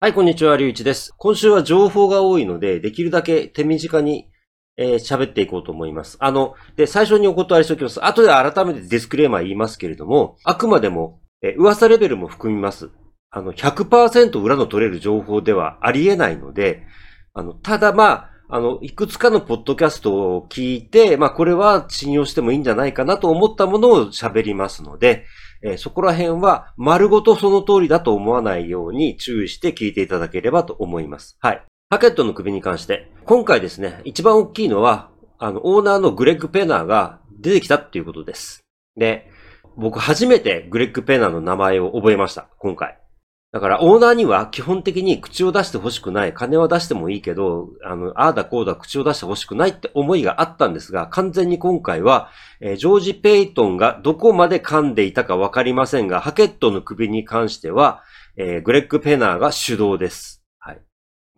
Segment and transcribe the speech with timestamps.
[0.00, 1.12] はい、こんにちは、りゅういちです。
[1.18, 4.30] 今週は情報が多いので、できるだけ手短に
[4.76, 6.16] えー喋っていこうと思います。
[6.20, 8.04] あの、で、最初にお断りしておきます。
[8.04, 12.90] 後で改めてディスクレーマー言いますけれども、あくまでも、えー噂レベルも含みます。
[13.32, 16.84] あの、100%裏の取れる情報ではありえないので、
[17.34, 25.26] あの、ただまあ、あの、いくつかのポッドキャストを聞いて、まあ、これは信用してもいいんじゃないかなと思ったものを喋りますので、
[25.62, 31.36] えーそこら辺は丸ごとその通りだと思わないように注意して聞いていただければと思います。
[31.40, 31.64] はい。
[31.90, 38.60] パケットの首に関して、今回ですね、一番大きいのは、あの、オーナーのグレッグ・ペナーが出てきたっていうことです。
[38.96, 39.30] で、
[39.76, 42.98] 僕初めてグレッグ・ペナーの名前を覚えました、今回。
[43.50, 46.34] だから、オーナーには基本的に口を出してほしくない。
[46.34, 52.30] 金は出してもいいけど、あの、ああだこうだ口を出してほしくないって思いがあったんですが、完全に今回は、
[52.60, 58.02] えージョージ・ペイトンがどこまで噛んでいたかわかりませんが、ハケットの首に関しては、
[58.36, 60.44] えーグレッグ・ペナーが主導です。
[60.58, 60.82] はい。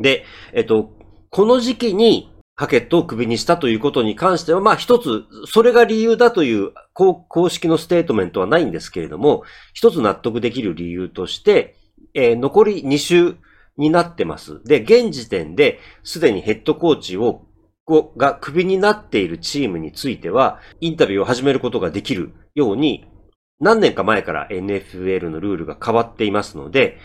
[0.01, 0.91] で、えっと、
[1.31, 11.77] この時期にハケットを首にしたということに関しては、まあ一つ、それが理由だという公式のステートメントはないんですけれども、一つ納得できる理由として、
[12.15, 13.37] えー残り2週
[13.77, 14.63] になってます。
[14.65, 17.47] で、現時点で、すでにヘッドコーチを、
[18.17, 23.07] がクビになっているチームについては、インタビューを始めることができるように、
[23.59, 26.99] 何年か前から NFL のルールが変わっていますので、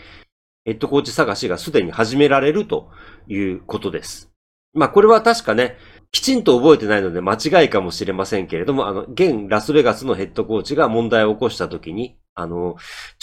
[0.64, 2.90] ヘッドコーチ探しがすでに始められると
[3.28, 4.30] いうことです。
[4.74, 5.76] まあこれは確かね、
[6.12, 12.76] きちんと覚えてないので間違いかもしれませんけれども、あの、現ラスベガスのヘッドコーチが問題を起こした時に、あの、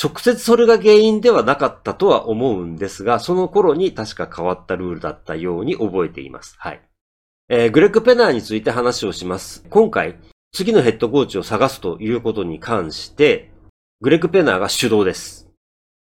[0.03, 6.56] 直接それが原因ではなかったとは思うんですが、その頃に確か変わったルールだったように覚えています。
[6.58, 6.81] はい。
[7.47, 9.64] えーグレッグ・ペナーについて話をします。
[9.69, 10.17] 今回、
[10.52, 13.52] 次のヘッドコーチを探すということに関して、
[14.02, 15.47] グレッグ・ペナーが主導です。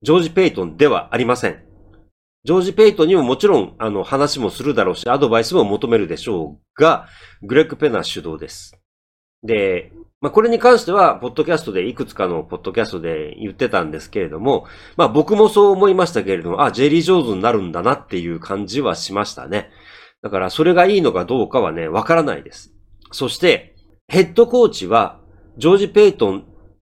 [0.03, 1.62] ジョージ・ペイトンではありません。
[2.45, 7.09] ジョージ・ペイトンにももちろん、あの、話もするだろうし、アドバイスも求めるでしょうが、
[7.43, 8.77] グレッグ・ペナー主導です。
[9.43, 14.66] で、まあ、これに関しては、ポッドキャストで、いくつかのポッドキャストで言ってたんですけれども、
[14.97, 19.71] まあ、僕もそう思いましたけれども、あ、ジェリー・ジョーズになるんだなっていう感じはしましたね。
[20.22, 22.72] だから、それがいいのかどうかはね、わからないです。
[23.12, 23.76] そして、
[24.09, 25.21] ヘッドコーチは、
[25.59, 26.47] ジョージ・ペイトン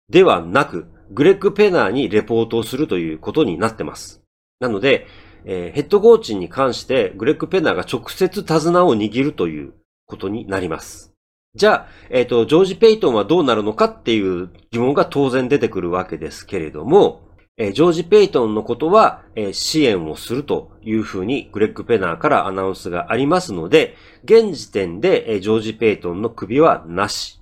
[0.10, 4.22] ではなく、グレッグ・ペナーにレポートをするということになってます。
[4.60, 5.08] なので、
[5.46, 9.74] えーヘッドコーチに関して、グレッグ・ペナーが直接手綱を握るという
[10.06, 11.15] ことになります。
[11.56, 17.22] じゃあ、えっ、と、ジョージ・ペイトンはどうなるのかっていう疑問が当然出てくるわけですけれども、
[17.58, 23.96] えージョージ・ペイトンのことは、えー支援をするというふうにグレッグ・ペナーからアナウンスがありますので、
[24.26, 27.40] 現時点で、えージョージ・ペイトンの首はなし。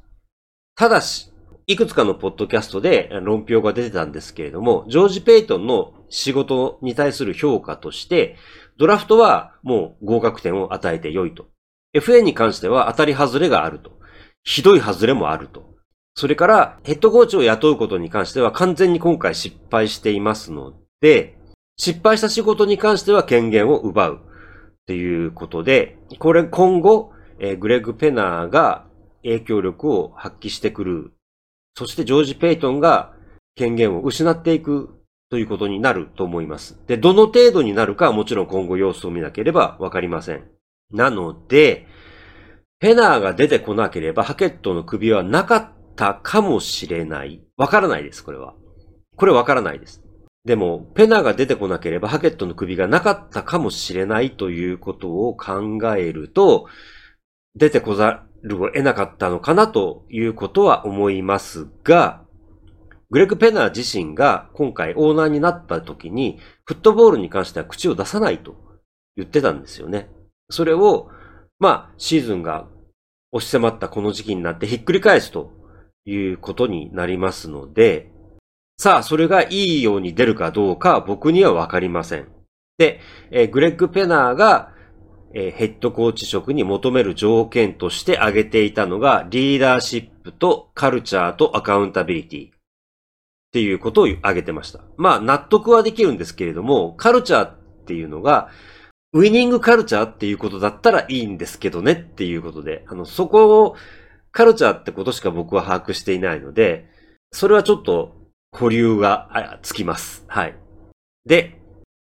[0.76, 1.32] ただし、
[1.66, 8.36] いくつかのポッドキャストで論評が出てたんですけれども、ジョージ・ペイトンの仕事に対する評価として、
[8.78, 11.48] ドラフトはもう合格点を与えて良いと。
[11.96, 14.03] FA に関しては当たり外れがあると。
[14.44, 15.74] ひどい外れもあると。
[16.16, 21.38] それから、ヘッドコーチを雇うことに関しては完全に今回失敗していますので、
[21.78, 28.86] 失敗した仕事に関しては権限を奪うっていうことで、これ今後、えーグレッグ・ペナーが
[29.24, 31.14] 影響力を発揮してくる。
[31.76, 33.14] そしてジョージ・ペイトンが
[33.56, 34.90] 権限を失っていく
[35.32, 36.80] ということになると思います。
[36.86, 40.44] で、どの程度になるかはもちろん今後様子を見なければわかりません。
[40.92, 41.88] なので、
[42.84, 47.42] ペナーが出てこなければハケットの首はなかったかもしれない。
[47.56, 48.56] わからないです、これは。
[49.16, 50.04] これわからないです。
[50.44, 56.68] でも、ペナーが出てこなければハケットの首がなかったかもしれないということを考えると、
[57.56, 62.26] 出てこざるを得なかったのかなということは思いますが、
[63.12, 68.58] グレッグ・ペナー自身が今回オーナーになった時に、フットボールに関しては口を出さないと
[69.16, 70.10] 言ってたんですよね。
[70.50, 71.10] それを、
[71.60, 72.68] まあ、シーズンが
[73.34, 75.52] 押し迫ったこの時期になってひっくり返すと
[76.06, 78.12] いうことになりますので、
[78.78, 82.28] さあ、それがいいように出るかどうか僕にはわかりません。
[82.78, 83.00] で、
[83.32, 84.72] えーグレッグ・ペナーが、
[85.34, 92.52] えーヘッドコーチ職に求める条件として挙げていたのが、リーダーシップとカルチャーとアカウンタビリティっ
[93.52, 94.82] ていうことを挙げてました。
[94.98, 97.56] まあ、納得はできるんですけれども、カルチャーっ
[97.86, 98.50] ていうのが、
[99.14, 103.76] ウィニングカルチャーっていうことだったらいいんですけどねっていうことで、あの、そこを、
[104.32, 106.90] カルチャーってことしか僕は把握していないので、
[107.32, 108.16] それはちょっと
[108.52, 110.26] 保留がつきます。
[110.28, 110.56] はい。
[111.26, 111.62] で、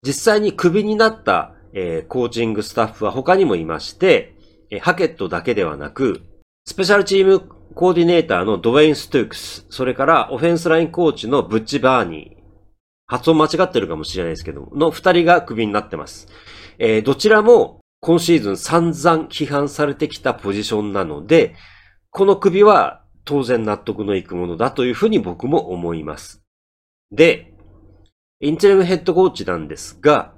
[0.02, 4.34] 実際にクビになった、えーコーチングスタッフは他にもいまして、
[4.70, 6.22] えーハケットだけではなく、
[6.64, 7.40] スペシャルチーム
[7.74, 12.42] コーディネーターのドウェイン・ストゥークス、それからオフェンスラインコーチのブッチ・バーニー、
[13.06, 16.28] 発音間違ってるかもしれないですけど、の二人がクビになってます。
[16.78, 21.54] えー、どちらも今シーズン散々批判されてきたポジションなので、
[22.10, 26.42] この首は当然納得のいくものだというふうに僕も思います。
[27.10, 27.54] で、
[28.40, 30.34] interim ヘッドコーチなんですが、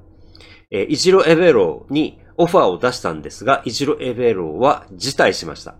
[0.71, 5.75] えー、イジロエベローにオファーを出したんですが、イジロエベローは辞退しました。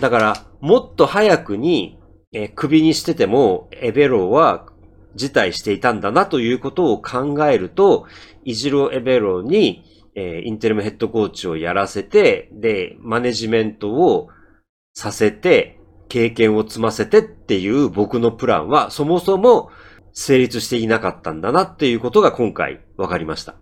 [0.00, 1.98] だから、もっと早くに、
[2.32, 4.66] えー、首にしてても、エベローは
[5.18, 8.06] 辞退していたんだなということを考えると、
[8.44, 9.84] イジロエベロに
[10.20, 14.30] えー、 interim ヘッドコーチをやらせて、で、マネジメントを
[14.92, 15.78] させて、
[16.08, 19.70] 経験を積ませてっていう僕のプランは、そもそも
[20.12, 23.54] 成立していなかったんだなっていうことが今回分かりました。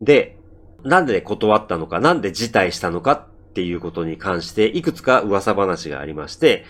[0.00, 0.38] で、
[0.84, 6.64] なんで断ったのか、なんで辞退したのかっていうことに関して、いくつか噂話がありまして、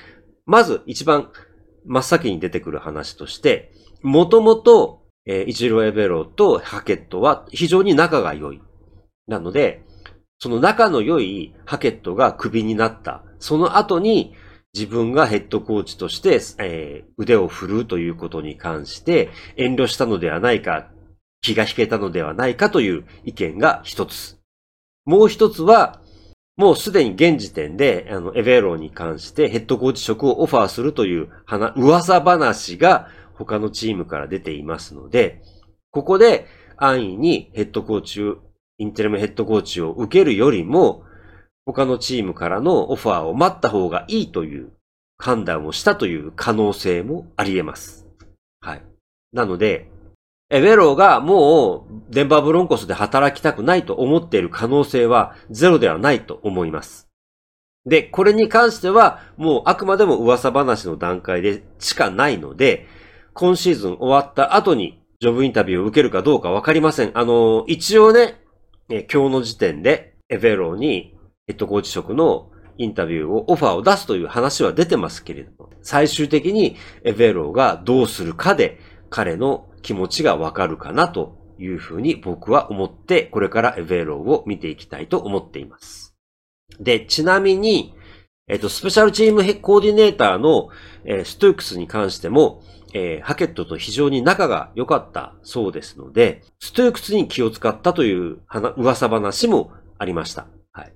[0.47, 1.31] まず一番
[1.85, 8.61] 真っ先に出てくる話として、もともと、えー、イチローエベロとハケットは非常に仲が良い。
[9.27, 9.85] なので、
[10.39, 13.25] その仲の良いハケットがクビになった。
[13.39, 14.35] その後に
[14.75, 20.91] 自分がヘッドコーチとして、えー、腕を振るうということに関して遠慮したのではないか、
[21.41, 24.39] 気が引けたのではないかという意見が一つ。
[25.05, 26.01] もう一つは、
[26.57, 31.31] もうすでに現時点で、あの、エベローに関してヘッドコーチ職をオファーするという
[31.77, 35.43] 噂話が他のチームから出ていますので、
[35.91, 36.47] ここで
[36.77, 38.21] 安易にヘッドコーチ
[38.79, 41.05] インテルムヘッドコーチを受けるよりも、
[41.67, 44.71] 他のチームからのオファーを待った方がいいという
[45.19, 48.07] 判断をしたという可能性もあり得ます。
[48.61, 48.83] はい。
[49.33, 49.91] なので、
[50.51, 57.09] エベローがもうデンバーブロンコスで働きたくないと思っている可能性はゼロではないと思います。
[57.85, 62.87] で、これに関してはもうあくまでも噂話の段階でしかないので、
[63.39, 67.17] 今シーズン終わった後にジョブインタビューを受けるかどうかわかりません。
[67.17, 68.43] あの、一応ね、
[68.89, 76.75] 今日の時点でエベローにヘッドコーチ職のインタビューを、オファーを出すという話は出てますけれども、最終的に
[77.05, 86.17] エベローがどうするかで彼の気持ちがわかるかなというふうに僕は思って、これからエベローを見ていきたいと思っています。
[86.81, 87.95] で、ちなみに、
[88.49, 90.71] えっと、スペシャルチームコーディネーターの、
[91.05, 92.63] えー、ストゥークスに関しても、
[92.95, 98.39] えー、ハケットと非常に仲が良かったそうですので、ストゥークスに気を使ったという
[98.77, 100.47] 噂話もありました。
[100.73, 100.93] はい。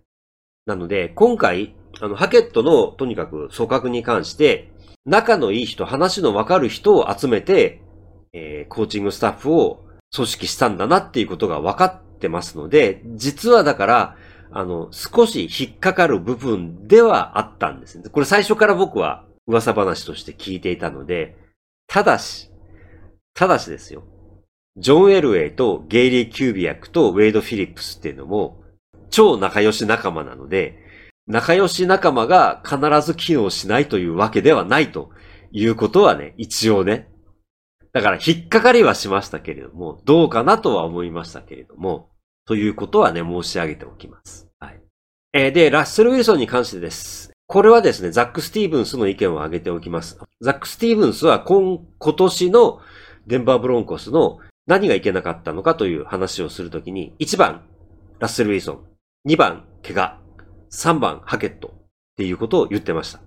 [0.67, 4.73] なので、今回、あの、ハケットのとにかく組閣に関して、
[5.05, 7.83] 仲のいい人、話のわかる人を集めて、
[8.33, 9.85] えー、コーチングスタッフを
[10.15, 14.17] 組織したんだなっていうことが分かってますので、実はだから、
[14.53, 18.05] あの、少し引っかかる部分ではあったんですね。
[18.11, 21.37] これ最初から僕は噂話として聞いていたので、
[21.93, 22.51] ただし、
[23.35, 24.05] ただしですよ。
[24.79, 28.63] ジョン・エルウェイとゲイリー・キュービアックとウェイド・フィリップスっていうのも、
[29.11, 30.79] 超仲良し仲間なので、
[31.27, 35.11] 仲良し仲間が必ず機能しないというわけではないと
[35.51, 37.11] いうことはね、一応ね。
[37.93, 42.09] だから引っかかりはしましたけれども、どうかなとは思いましたけれども、
[42.47, 44.49] ということはね、申し上げておきます。
[44.59, 44.81] はい。
[45.35, 47.32] えー、で、ラッセル・ウィルソンに関してです。
[47.53, 50.19] これはですね、ザック・スティーブンスの意見を挙げておきます。
[50.41, 52.81] ザック・スティーブンスは今、今年の
[53.27, 57.61] デンバー・ブロンコスの何がいけなかったのかという話をするときに、1番、
[58.21, 58.73] ラッセル・ウィルソ
[59.27, 59.29] ン。
[59.29, 60.19] 2番、怪我。
[60.71, 61.69] 3番、ハケット。
[61.69, 61.73] っ
[62.17, 63.21] ていうことを言ってました。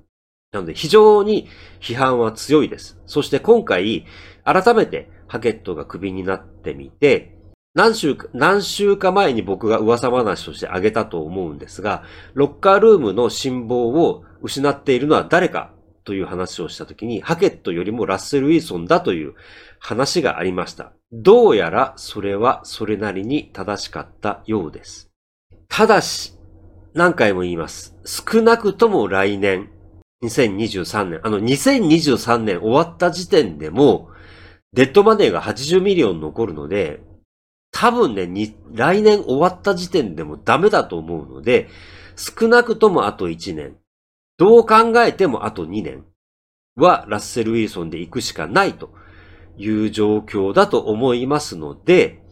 [0.53, 1.47] なので非常に
[1.79, 2.99] 批判は強いです。
[3.05, 4.07] そして今回、
[4.43, 7.34] 改めてハケットがクビになってみて、
[7.75, 12.03] 何週か、何週か前に僕が噂話として挙げたと思うんですが、
[12.33, 15.73] ロッカールームの辛抱を失っているのは誰か
[16.05, 19.33] という話をしたときに、ハケットよりもラッセル・ウィーソンだという
[19.79, 20.93] 話がありました。
[21.11, 25.11] どうやらそれはそれなりに正しかったようです。
[25.67, 26.33] ただし、
[26.93, 27.93] 何回も言います。
[28.05, 29.69] 少なくとも来年、
[30.23, 34.09] 2023年、あの2023年終わった時点でも、
[34.71, 37.01] デッドマネーが80ミリオン残るので、
[37.77, 41.67] 多分ね、に、来年終わった時点でもダメだと思うので、
[42.15, 43.75] 少なくともあと1年。
[44.37, 46.05] どう考えてもあと2年
[46.77, 48.91] はラッセル・ウィルソンで行くしかないと
[49.57, 52.23] いう状況だと思いますので、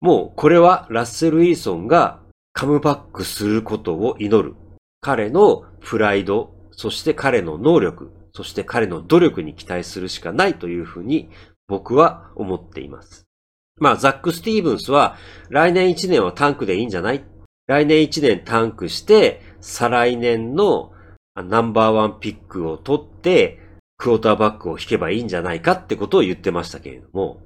[0.00, 2.20] もうこれはラッセル・ウィルソンが
[2.52, 4.54] カムバックすることを祈る。
[5.00, 11.28] 彼のプライド、そして彼の能力、そして彼の努力に期待するしかないというふうに
[11.66, 13.31] 僕は思っています。
[13.78, 15.16] まあ、ザック・スティーブンスは、
[15.48, 17.24] 来年1年はタンクでいいんじゃない？
[17.66, 20.92] 来年1年タンクして、再来年の
[21.34, 23.60] ナンバーワンピックを取って、
[23.96, 27.40] クォーターバックを引けばいいんじゃないかってことを言ってましたけれども、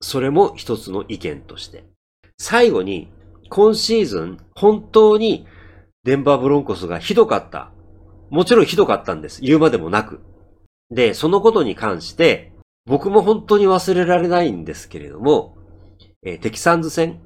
[0.00, 1.84] それも一つの意見として。
[2.38, 3.10] 最後に、
[3.50, 5.46] 今シーズン、本当に
[6.04, 7.70] デンバーブロンコスがひどかった。
[8.30, 9.42] もちろんひどかったんです。
[9.42, 10.20] 言うまでもなく。
[10.90, 12.52] で、そのことに関して、
[12.86, 15.57] 僕も本当に忘れられないんですけれども、
[16.22, 17.20] えー、テキサンズ戦、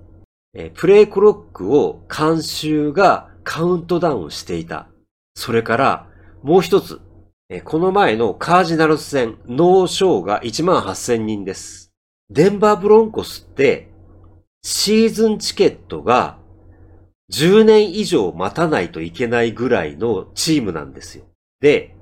[0.55, 4.89] えー、プレイクロックを観衆がカウントダウンしていた。
[5.35, 6.09] それから、
[6.43, 7.01] もう一つ、
[7.49, 11.93] えー、この前のカージナルス戦、ノーショーが1万8000人です。
[12.31, 13.89] デンバーブロンコスって、
[14.63, 16.39] シーズンチケットが
[17.33, 21.25] 10年以上待たないといけないぐらいのチームなんですよ。
[21.61, 21.97] で、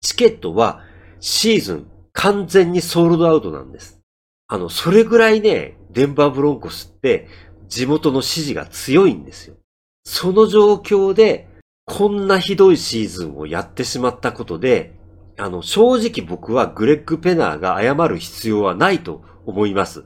[0.00, 0.82] チケットは
[1.20, 4.00] シーズン完全にソールドアウトなんです。
[4.48, 7.28] あの、それぐらいね、デンバーブロンコスって
[7.68, 9.56] 地元の支持が強いんですよ。
[10.04, 11.48] その状況で、
[11.84, 14.94] こんなひどいシーズンをやってしまったことで、
[15.38, 20.04] あの、正直僕はグレッグ・ペナーが謝る必要はないと思います。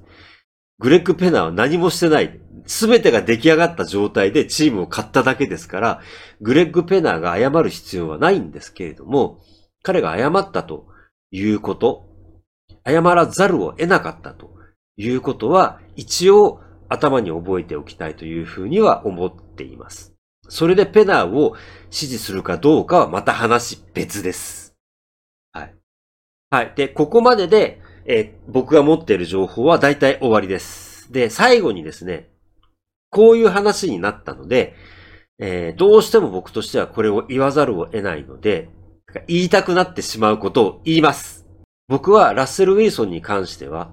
[0.78, 2.40] グレッグ・ペナーは何もしてない。
[2.66, 6.00] すべてが出来上がった状態でチームを買っただけですから、
[6.40, 9.40] グレッグ・ペナーが謝る必要はないんですけれども、
[9.82, 10.86] 彼が謝ったと
[11.30, 12.08] いうこと、
[12.86, 14.55] 謝らざるを得なかったと
[14.96, 20.14] いうことは、一応頭に覚えておきたいというふうには思っています。
[20.48, 21.56] それでペナーを
[21.90, 24.74] 支持するかどうかはまた話別です。
[25.52, 25.74] はい。
[26.50, 26.72] はい。
[26.76, 31.12] で、ここまでで、え、僕が持っている情報は大体終わりです。
[31.12, 32.30] で、最後にですね、
[33.10, 34.74] こういう話になったので、
[35.38, 38.70] えー、どうしても僕としてはこれを言わざるを得ないので、
[39.26, 41.46] 言いたくなってしまうことを言います。
[41.88, 43.92] 僕はラッセル・ウィルソンに関しては、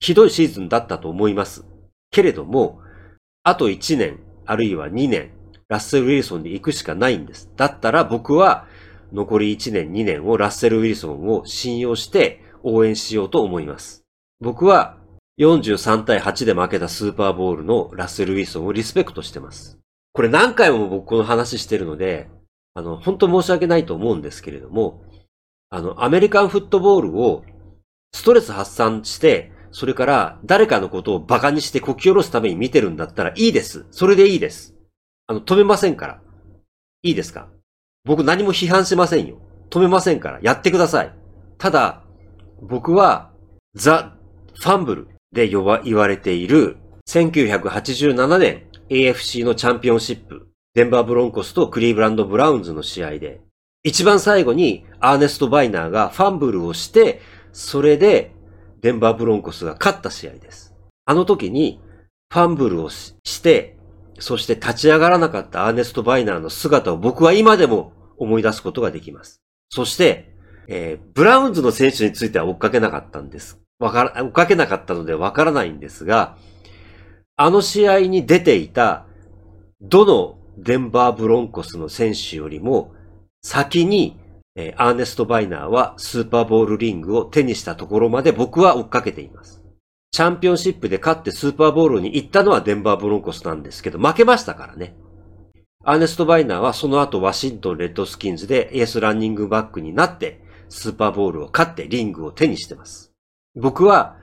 [0.00, 1.64] ひどいシーズンだったと思います。
[2.10, 2.80] けれども、
[3.42, 5.32] あと1年、あるいは2年、
[5.68, 7.50] ラッセル・ウィルソンで行くしかないんです。
[7.56, 8.66] だったら僕は、
[9.12, 14.04] 残り1年、2年をラッセル・ウィルソンを信用して応援しようと思います。
[14.40, 14.98] 僕は
[15.38, 19.78] 43対8で負けたスーパーボールのラッセル・ウィルソンをリスペクトしてます。
[20.12, 22.28] これ何回も僕この話してるので、
[22.74, 25.04] あの、本当申し訳ないと思うんですけれども、
[25.70, 27.44] あの、アメリカンフットボールを
[28.12, 33.86] ストレス発散して、それから誰かのことを馬鹿にしてこき下ろすために見てるんだったらいいです。
[33.90, 34.74] それでいいです。
[35.26, 36.20] あの、止めませんから。
[37.02, 37.48] いいですか？
[38.04, 39.38] 僕何も批判しませんよ。
[39.70, 40.38] 止めませんから。
[40.42, 41.14] やってください。
[41.58, 42.02] ただ、
[42.62, 43.30] 僕は、
[43.74, 44.16] ザ・
[44.54, 53.40] ファンブルで言われている1987年 AFC のチャンピオンシップ、デンバーブロンコスとクリーブランドブラウンズの試合で、
[53.84, 57.20] 一番最後にアーネスト・バイナーがファンブルをして、
[57.52, 58.32] それで
[58.80, 60.74] デンバーブロンコスが勝った試合です。
[61.04, 61.80] あの時に
[62.30, 63.76] ファンブルをして、
[64.18, 69.40] そして立ち上がらなかったアーネスト・バイナーの姿を僕は今でも思い出すことができます。
[69.70, 70.34] そして、
[70.66, 73.60] えー、ブラウンズの選手については追っかけなかったんです。
[73.78, 76.36] わから、追っかけなかったのでわからないんですが、
[77.36, 79.06] あの試合に出ていた、
[79.80, 82.92] どのデンバーブロンコスの選手よりも、
[83.42, 84.18] 先に、
[84.60, 89.62] えー、アーネスト・バイナーはスーパーボールリングを手にしたところまで僕は追っかけています。
[90.10, 94.96] チャンピオンシップで勝ってスーパーボールに行ったのはデンバーブロンコスなんですけど、負けましたからね。
[95.84, 103.12] アーネスト・バイナーはその後ワシントン・レッドスキンズでエースランニングバックになって、スーパーボールを勝ってリングを手にしてます。
[103.54, 104.16] 僕は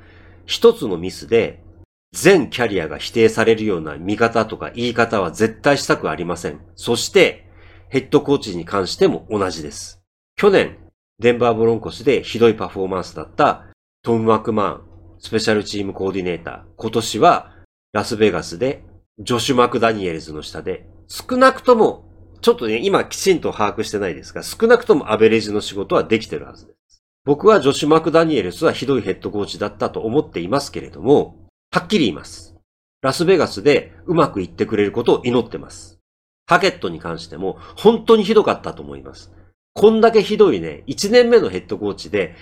[0.45, 1.63] 一つのミスで
[2.11, 6.59] 全キャリアが否定されるような見方とか言い方は絶対したくありません。
[6.75, 7.47] そして
[7.87, 10.04] ヘッドコーチに関しても同じです。
[10.37, 10.77] 去年、
[11.17, 13.67] デンバーブロンコスでひどいパフォーマンスだった
[14.03, 14.81] トム・マクマン、
[15.17, 16.63] スペシャルチームコーディネーター。
[16.75, 17.51] 今年は
[17.93, 18.83] ラスベガスで
[19.19, 22.03] ジョシュ・マクダニエルズの下で少なくとも
[22.41, 27.01] ちょっとね、今きちんと把握してないですが、少なくともアベレージの仕事はできてるはずです。
[27.23, 32.57] 僕はジョシュ・マクダニエルスはひどいヘッドコーチだったと思っていますけれども、はっきり言います。
[33.01, 35.97] ラスベガスでうまくいってくれることを祈ってます。
[36.45, 39.31] ハケットに関しても本当にひどかったと思います。
[39.75, 42.33] こんだけひどいね、1年目のヘッドコーチで、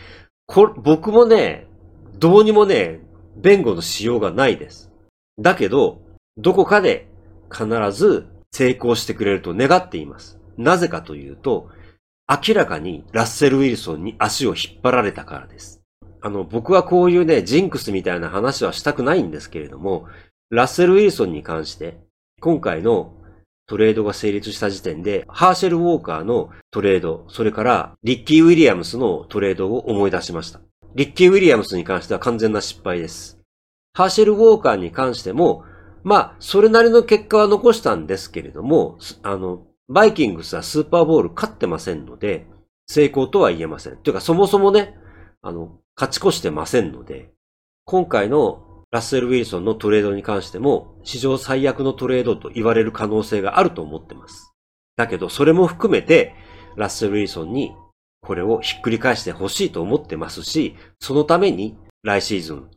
[0.78, 1.66] 僕もね、
[2.20, 3.00] どうにもね、
[3.36, 4.92] 弁護のしようがないです。
[5.40, 6.00] だけど、
[6.38, 7.08] どこかで
[7.52, 10.40] 必ず成功してくれると願っています。
[10.58, 11.70] なぜかというと、
[12.30, 15.82] 明らかにラッセル・ウィルソンに足を引っ張られたからです。
[16.22, 20.06] あの、僕はこういうね、ジンクスみたいな話はしたくないんですけれども、
[20.52, 21.98] ラッセル・ウィルソンに関して、
[22.42, 23.16] 今回の
[23.74, 30.62] トレードが成立した時点で、ハーシェル・ウォーカーのトレード、それからリッキー・ウィリアムスのトレードを思い出しました。
[30.94, 33.40] リッキー・ウィリアムスに関しては完全な失敗です。
[33.96, 35.64] ハーシェル・ウォーカーに関しても、
[36.04, 42.46] まあ、それなりの結果は残したんですけれども、あの、バイキングスはスーパーボール勝ってませんので、
[42.86, 43.98] 成功とは言えません。
[43.98, 44.96] というか、そもそもね、
[45.42, 47.32] あの、勝ち越してませんので、
[47.86, 54.54] 今回のラッセル・ウィルソンのトレードに関しても、史上最悪のトレードと言われる可能性があると思ってます。
[54.98, 56.36] だけど、それも含めて、
[56.76, 57.76] ラッセル・ウィルソンに
[58.22, 62.70] これをひっくり返してほしいと思ってますし、そのために来シーズン、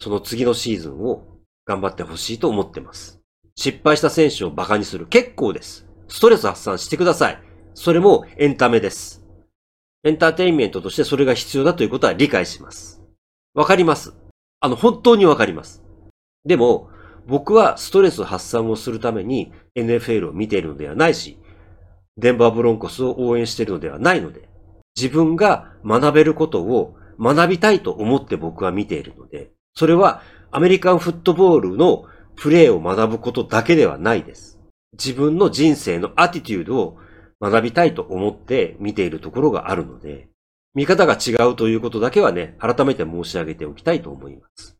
[0.00, 1.24] その次のシーズンを
[1.64, 3.20] 頑張ってほしいと思ってます。
[3.54, 5.06] 失敗した選手を馬鹿にする。
[5.06, 5.86] 結構です。
[6.08, 7.42] ストレス発散してください。
[7.74, 9.24] それもエンタメです。
[10.02, 13.00] エンターテインメントとしてそれが必要だということは理解します。
[13.54, 14.19] わかります。
[14.60, 15.82] あの、本当にわかります。
[16.44, 16.90] でも、
[17.26, 21.38] 僕はストレス発散をするために NFL を見ているのではないし、
[22.16, 24.48] デンバーブロンコスを応援しているのではないので、
[24.96, 32.04] 自分が学べることを学びたいと思って僕は見ているので、それはアメリカンフットボールの
[32.36, 34.60] プレーを学ぶことだけではないです。
[34.92, 36.98] 自分の人生のアティテュードを
[37.40, 40.28] 学びたいと思って見ているところがあるので、
[40.74, 44.76] 見方が違うということだけはね、改めて申し上げておきたいと思います。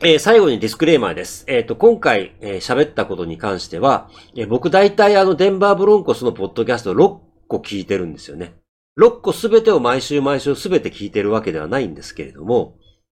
[0.00, 1.44] えー、最後にディスクレーマーです。
[1.46, 7.18] えっ、ー、と、今回、えー、喋ったことに関しては、え僕大体あの、デンバーブロンコスのポッドキャスト6
[7.48, 8.54] 個聞いてるんですよね。
[8.98, 12.76] 6個すべてを毎週毎週すべて聞いてるわけではないんですけれども、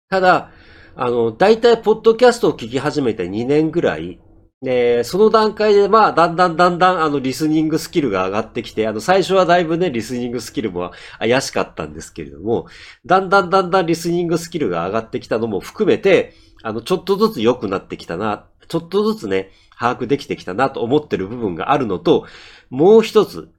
[0.09, 0.51] ただ、
[0.97, 4.21] あの、大体ポッドキャストを聞き始めて2年ぐらい、
[4.65, 12.67] で、その段階で、まあ、だんだんだんだん、あの、リスニングスキルが上がってきて、あの、最初はだいぶね、リスニングスキルも怪しかったんですけれども、
[13.05, 22.27] だんだんだんだんリスニングスキルが上がってきたのも含めて、あの、ちょっとずつ良くなってきたな、ちょっとずつね、把握できてきたなと思ってる部分があるのと、
[22.71, 23.51] もう一つ、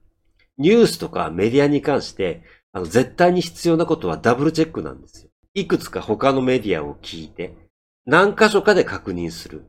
[0.57, 2.41] ニュースとかメディアに関して、
[2.73, 5.29] あの、絶対に必要なことはダブルチェックなんですよ。
[5.53, 7.55] いくつか他のメディアを聞いて、
[8.05, 9.65] 何箇所かで確認する。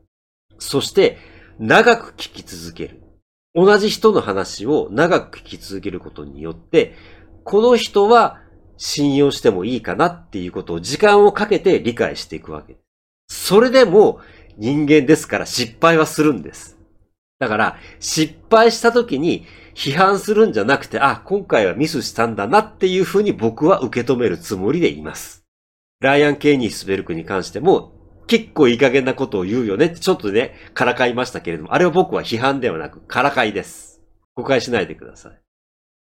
[0.59, 1.17] そして、
[1.59, 3.01] 長く聞き続ける。
[3.55, 6.95] 同じ人の話を長く聞き続けることによって、
[7.43, 8.39] この人は
[8.77, 12.77] 信用してもいいかなっていうことを時間をかけて理解していくわけ。
[13.27, 14.19] それでも
[14.57, 16.77] 人間ですから失敗はするんです。
[17.39, 19.45] だから、失敗した時に
[19.75, 25.45] 批判するんじゃなくて、あ、今回はミスしたんだなっていうふうに僕は受け止めるつもりでいます。
[25.99, 27.93] ライアン・ケイニースベルクに関しても、
[28.27, 34.01] 結構いい加減なことを言うよねってちょっとね、からかいましたけれども、あれは僕は批判ではなく、からかいです。
[34.35, 35.39] 誤解しないでください。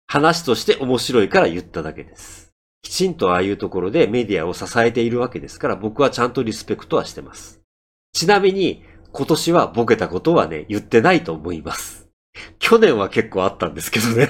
[0.07, 2.53] 話として面白いから言っただけです。
[2.83, 7.61] きちんとああいうところでメディアを支えているわけですから、僕はちゃんとリスペクトはしてます。
[8.13, 12.09] ちなみに、今年はボケたことはね、言ってないと思います。
[12.59, 14.29] 去年は結構あったんですけどね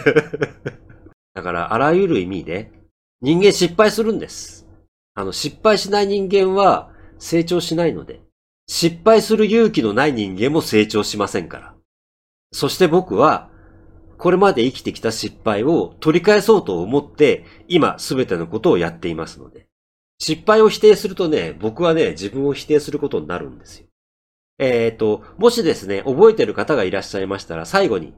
[1.34, 2.70] だから、あらゆる意味で、
[3.20, 4.66] 人間失敗するんです。
[5.14, 8.20] あの、失敗しない人間は成長しないので、
[8.66, 11.74] 失敗する勇気のない人間も成長しませんから。
[12.52, 13.50] そして僕は、
[14.16, 19.66] これまで生きてきた失敗を取り返そうと思って、今すべてのことをやっていますので。
[20.18, 23.86] 失敗を否定するとね、僕はね、自分を否定することになるんですよ。
[24.58, 28.14] えっ、ー、と、もしですね、覚えてる方がいらっしゃいましたら、最後に、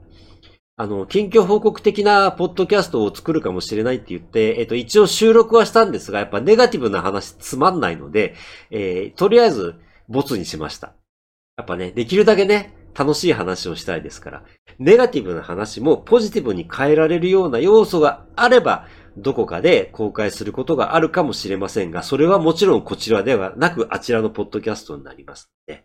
[0.78, 8.34] あの、近況報告的なポッドキャストを作るかもしれないって言って、えっ、と、一応収録はしたんですが、やっぱネガティブな話つまんないので、
[8.70, 9.76] えー、とりあえず、
[10.08, 10.92] ボツにしました。
[11.56, 14.42] やっぱね、できるだけね、楽しい話をしたいですから、
[14.78, 18.86] ネガティブな話もポジティブに変えられるような要素があれば、
[19.16, 25.84] どこかで公開することがあるかもしれませんが、それはもちろんこちらではなく、あちらのポッドキャストになりますので、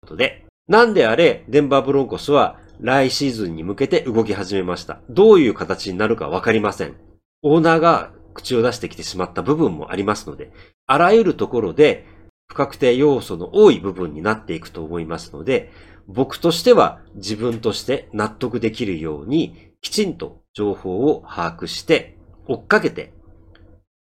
[0.00, 5.00] ことで、なんであれ、デンバーブロンコスは来シーズンに向けて動き始めました。
[5.08, 6.96] どういう形になるかわかりません。
[7.42, 10.52] オーナーが口を出してきてしまった部分もありますので、
[10.86, 12.06] あらゆるところで
[12.48, 15.70] 不確定要素の多い部分になっていくと思いますので、
[16.06, 23.12] 僕としては自分として納得できるようにきちんと情報を把握して、追っかけて、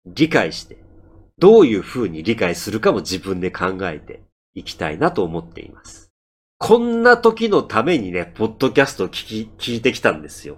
[0.05, 0.77] 理解して、
[1.37, 4.21] どういう風に理解するかも自分で考えて、
[4.55, 6.08] いきたいなと思っています。
[6.59, 10.57] こんな時のためにね、ポッドキャストを聞き、聞いてきたんですよ。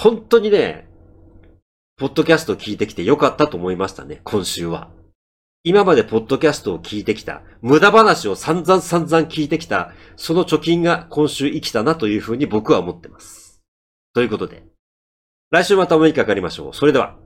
[0.00, 0.88] 本当にね、
[1.96, 4.88] ポッドキャストを聞いてきてよかったと思いましたね、今週は。
[5.64, 13.60] 今までポッドキャストを聞いてきた、無駄話を散々散々聞いてきた、その貯金が今週生きたなというふうに僕は思ってます。
[14.14, 14.62] ということで、
[15.50, 16.74] 来週またお目にかかりましょう。
[16.74, 17.16] それでは。